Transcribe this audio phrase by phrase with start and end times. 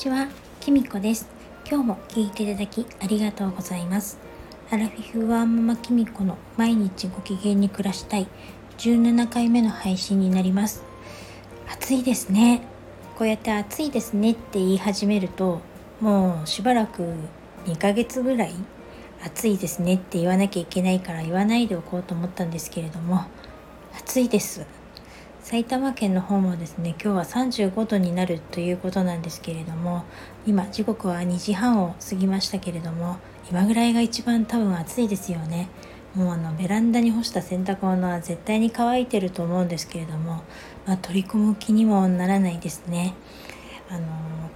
[0.00, 0.28] ちは、
[0.60, 1.28] きみこです。
[1.68, 4.18] 今日も聞いていただきありがとうございます。
[4.70, 8.26] アラフィフワーママきみこの毎日ご機嫌に暮らしたい
[8.78, 10.82] 17回目の配信になります。
[11.70, 12.62] 暑いですね。
[13.18, 15.60] こうやって暑いですねって言い始めると、
[16.00, 17.02] もうしばらく
[17.66, 18.54] 2ヶ月ぐらい
[19.22, 23.26] 暑いですねって言わなきゃいけないから言わないでおこうと思ったんですけれども、
[23.98, 24.64] 暑いです。
[25.42, 30.04] 埼玉県の方もですね今日は35度になるということなんですけれども
[30.46, 33.16] 今時刻は2時半を過ぎましたけれども
[33.50, 35.68] 今ぐらいが一番多分暑いですよね。
[36.14, 40.42] もうあのベランダに干した洗濯物は絶対に乾いてると思うんですけれども、
[40.84, 43.14] まあ、取り込む気にもならないですね。
[43.88, 44.02] あの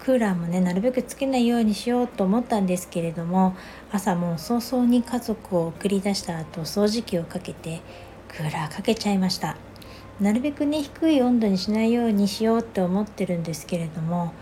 [0.00, 3.56] クーラーもねなるべくつけないようにしようと思ったんですけれども
[3.90, 7.80] 朝もう早々に家族を送り出した後掃除機をかけて
[8.28, 9.56] クーラーかけちゃいました。
[10.20, 14.32] なるべくね低い温度にしないようにしようって思ってるんですけれども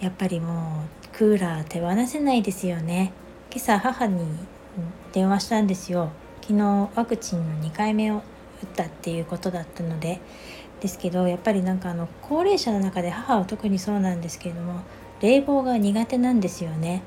[0.00, 3.12] やっぱりもうクーラー手放せないですよね。
[3.50, 4.26] 今朝母に
[5.12, 6.10] 電話したんですよ。
[6.42, 8.22] 昨日ワクチンの2回目を打っ
[8.74, 10.20] たっていうことだったので。
[10.84, 14.82] ですけどやっぱりなんかあの高齢者の中で母は特にそうなんですけれども
[15.22, 17.02] 冷房が苦手なんですよね。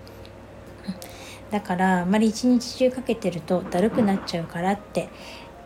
[1.51, 5.09] だからあまり一日中かけてるとだるくなっちゃうからって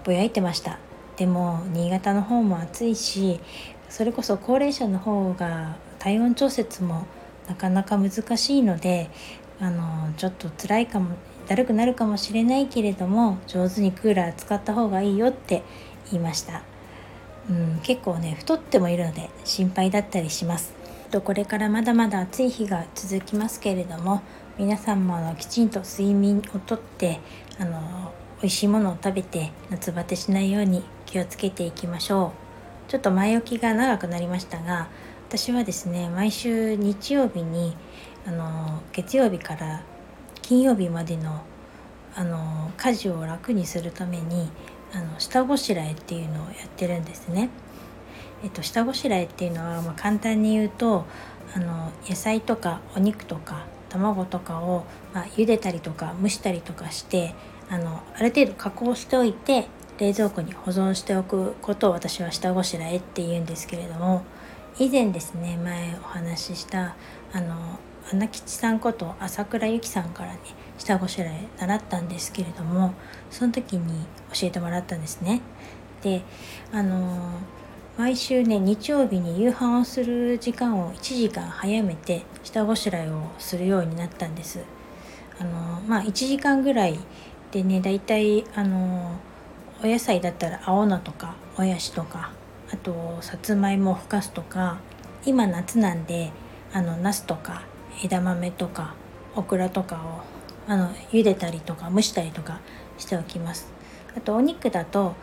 [0.03, 0.77] ぼやいてました。
[1.17, 3.39] でも新潟の方も暑いし
[3.89, 7.05] それこそ高齢者の方が体温調節も
[7.47, 9.09] なかなか難しいので
[9.59, 11.15] あのちょっと辛いかも
[11.47, 15.63] だるくなるかもしれないけれども上手にクーラー使った方がいいよって
[16.11, 16.63] 言いました、
[17.49, 20.81] うん、結構ね太ってもいるので心配だったりします。
[21.11, 24.21] とこれからまだまだ暑い日が続きますけれども
[24.57, 27.19] 皆さんもあのきちんと睡眠をとって
[27.59, 32.31] あの美味しいものを食べて夏バテしないように気をつけていきましょ
[32.87, 34.87] うちょっと前置きが長くなりましたが
[35.27, 37.75] 私はですね毎週日曜日に
[38.25, 39.83] あの月曜日から
[40.41, 41.43] 金曜日までの
[42.13, 44.49] あの家事を楽にするために
[44.93, 47.49] あの下ごしらえっていうのをやってるんですね。
[48.43, 51.05] えっと、下ごしらえっていうのは、まあ、簡単に言うと
[51.55, 57.33] あの野菜とかお肉とか卵とかを、まあ、茹でたりとか蒸したりとかして
[57.69, 59.67] あのある程度加工しておいて
[60.01, 64.23] 冷蔵庫に保存しておくことを私は下ごしらえって言うんですけれども
[64.79, 66.95] 以前ですね前お話しした
[67.31, 67.79] あの
[68.11, 70.39] 穴吉さんこと朝倉由紀さんからね
[70.79, 72.95] 下ごしらえ習ったんですけれども
[73.29, 75.41] その時に教えてもらったんですね。
[76.01, 76.23] で
[76.73, 77.39] あの
[77.95, 84.61] 毎週ね日曜日に夕飯をする時間を1時間早めて下ごしらえをするようになったんです。
[85.39, 86.97] あのまあ1時間ぐらい
[87.51, 89.19] でねだいたいあの
[89.83, 92.31] お野菜だったら青菜とかもやしとか
[92.71, 94.79] あとさつまいもをふかすとか
[95.25, 96.31] 今夏なんで
[96.71, 97.63] あのナスとか
[98.03, 98.93] 枝豆とか
[99.35, 102.59] オクラとかをあの茹でたりとか蒸したりとか
[102.97, 103.71] しておきます。
[104.15, 105.15] あとお肉だと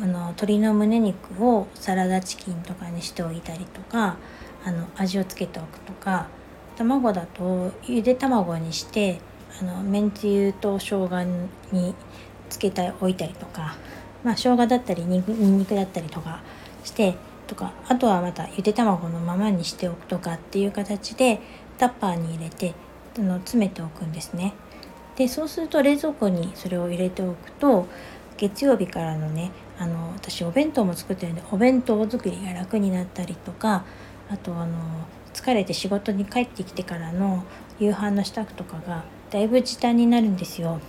[0.00, 4.16] あの鶏の胸肉をサラダチキンとかにしておいたりとか
[4.64, 6.28] あの味をつけておくとか
[6.76, 9.20] 卵だとゆで卵にして
[9.60, 11.22] あのめんつゆと生姜
[11.72, 11.94] に
[12.48, 13.76] つけておいたりとか
[14.26, 16.42] まあ生姜だったりにんにくだったりとか
[16.82, 17.14] して
[17.46, 21.40] とかあとはまたゆで卵のままにしておくとかっていう形で
[21.78, 22.74] タッパーに入れて
[23.16, 24.52] あの詰めておくんですね。
[25.14, 27.86] でそうすると冷蔵庫にそれを入れておくと
[28.36, 33.84] 月曜日からのねあの私お弁当も作ってるんでお弁当作りが楽になったりとか
[34.28, 34.74] あとあの
[35.32, 37.44] 疲れて仕事に帰ってきてからの
[37.78, 40.80] 夕飯の支度とかがだいぶ時短になるんですよ。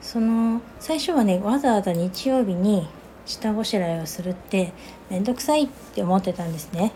[0.00, 2.86] その最初はねわざわざ日曜日に
[3.24, 4.72] 下ごしらえをするって
[5.10, 6.92] 面倒くさいって思ってたんですね。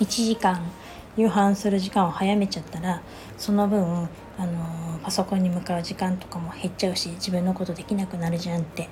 [0.00, 0.60] 1時間
[1.16, 3.00] 夕飯する時間を早めちゃったら
[3.38, 8.88] その分あのパソコンに向かう時間とかも減っちゃうし自分のことできなくなるじゃんって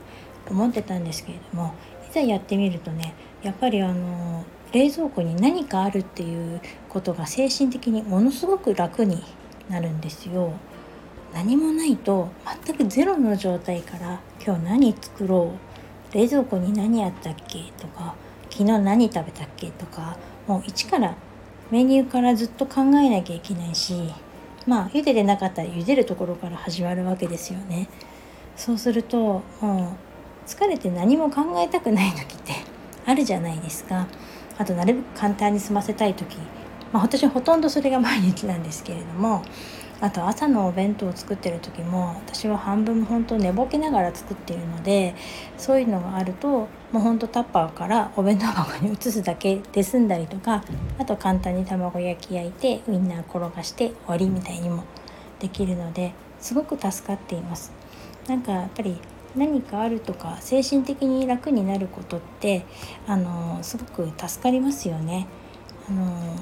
[0.49, 1.75] 思ってたんですけれども
[2.09, 9.23] いざやってみるとねやっぱりあの冷蔵庫に何かあるっていうことが精神的にものすごく楽に
[9.69, 10.53] なるんですよ。
[11.35, 12.31] 何もないと
[12.65, 15.53] 全くゼロの状態から今日何作ろ
[16.13, 18.15] う冷蔵庫に何あったっけとか
[18.51, 20.17] 昨日何食べたっけとか
[20.47, 21.17] もう一から
[21.73, 24.13] メニューからずっと考えなきゃいけないし
[24.67, 27.89] まあ茹でてなかったら茹でるところから始まるわけですよね。
[28.57, 29.97] そうするとも
[30.45, 32.53] う疲れて何も考えたくない時って
[33.05, 34.07] あるじゃないですか。
[34.57, 36.37] あとなるべく簡単に済ませたい時
[36.93, 39.43] まあ私はほとんどそれが毎日なんですけれども
[40.01, 45.15] あと朝のお弁当を作ってる時も私は半分本当寝ぼけながら作っているので
[45.57, 50.65] そういうのがあるともうほんとタッパーからお弁当箱に移すだけで済んだりとか
[50.99, 54.85] あと簡単に卵焼き焼いてウインナー転がして終わりみたいにも
[55.39, 57.73] できるのですごく助かっています。
[58.29, 58.99] なんかやっぱり
[59.37, 62.65] 何かあるとか精神的に楽になることって
[63.07, 65.27] あのすごく助かりますよね。
[65.89, 66.37] あの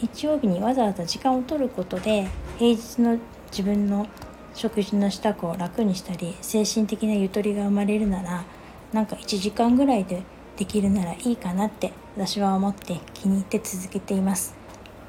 [0.00, 2.28] 日曜日にわざわざ時間を取ることで
[2.58, 3.18] 平日の
[3.50, 4.06] 自分の
[4.54, 8.44] 食事の支度を楽にしたり精神的なゆとりが生まれるなら
[8.92, 10.22] なんか1時間ぐらいで
[10.56, 14.56] できるならいいかなって私は思って気に入って続けています。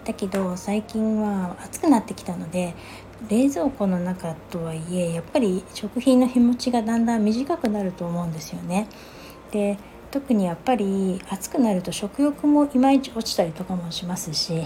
[0.06, 2.74] だけど最近は暑くなってきたので
[3.30, 8.88] 冷蔵庫の中とはいえやっぱり食品の日持ちがだんだん短くなると思うんですよね。
[9.52, 9.78] で
[10.12, 14.66] 特にやっぱり暑くなると食欲もいまいち落ちたりとかもしますし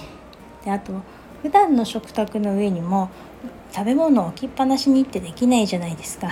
[0.63, 0.93] であと
[1.41, 3.09] 普段の食卓の上にも
[3.71, 6.29] 食べ物を置きっぱなしにってできないじゃないですか。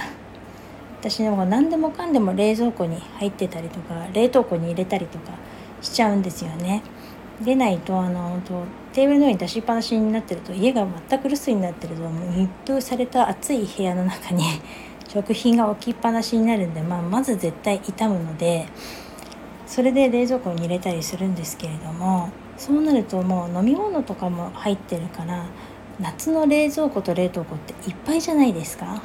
[1.01, 5.31] 私の方が何でもかんでも冷蔵庫に入ってたりとか冷凍庫に入れたりとか
[5.81, 6.83] しちゃうんですよね。
[7.41, 8.39] 出ないとあの
[8.93, 14.43] テーブルの上に出しっぱなしになってると家が全く留守になってると密封された暑い部屋の中に
[15.11, 18.65] 食品が置きっぱなしになるんで、まあ、まず絶対傷むので
[19.67, 25.47] それで冷蔵庫に入れたりするんですけれどもそうなるともう飲み物とかも入ってるから
[25.99, 29.03] 夏の冷蔵庫と冷凍庫っていっぱいじゃないですか。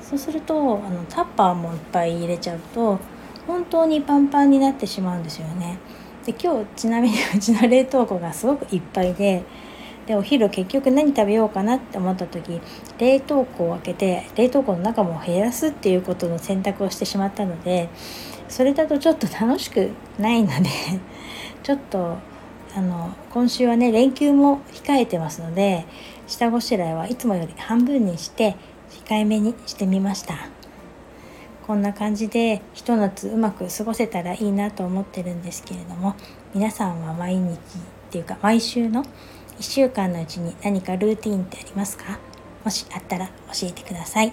[0.00, 2.98] そうするとあのタッパーもいっぱい入れちゃうと
[3.46, 5.78] 本当にパンパンになってしまうんですよね。
[6.24, 9.42] で今日ちなみにうちの冷凍庫がすごくいっぱいで
[10.06, 12.60] でお昼結局何食べようかなって思った時
[12.98, 17.88] 冷凍庫を開けて冷凍庫の中も減らすっていうことの選択をしてしまったので
[18.48, 20.68] それだとちょっと楽しくないので
[21.62, 22.16] ちょっと
[22.74, 25.84] あの今週はね連休も控えてますので
[26.26, 28.56] 下ごしらえはいつもより半分にして
[29.06, 30.34] 控えめにしてみました。
[31.66, 36.16] こんな感じでひと夏うまく過ごせたらいいなと思ってるんですけれども
[36.54, 37.58] 皆さんは毎日っ
[38.10, 39.04] ていうか毎週の
[39.58, 42.18] 1週間のうちに何かルーティンってありますか？
[42.64, 43.32] もしあったら教
[43.68, 44.32] えてください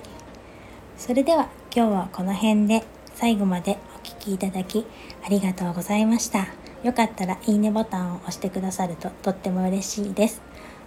[0.98, 2.84] それでは今日はこの辺で
[3.16, 4.86] 最後までお聴きいただき
[5.26, 6.48] ありがとうございました。
[6.84, 10.42] よかったらいいねボタンを押してくださるととっても嬉しいです。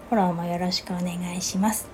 [0.08, 1.88] フォローもよろしくお願いします。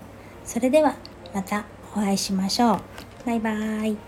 [0.44, 0.94] それでは
[1.34, 1.64] また
[1.96, 2.80] お会いしましょう。
[3.26, 4.07] バイバーイ。